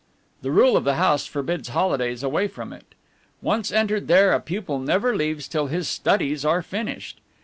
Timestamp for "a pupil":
4.33-4.79